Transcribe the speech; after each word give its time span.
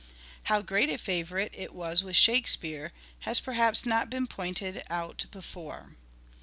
How 0.45 0.63
great 0.63 0.89
a 0.89 0.97
favourite 0.97 1.51
it 1.53 1.75
was 1.75 2.03
with" 2.03 2.15
Shakespeare," 2.15 2.91
has 3.19 3.39
perhaps 3.39 3.85
not 3.85 4.09
been 4.09 4.25
pointed 4.25 4.83
out 4.89 5.25
before. 5.29 5.95